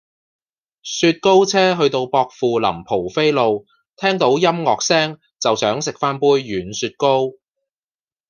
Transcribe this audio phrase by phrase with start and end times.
[0.81, 7.33] 雪糕車去到薄扶林蒲飛路聽到音樂聲就想食返杯軟雪糕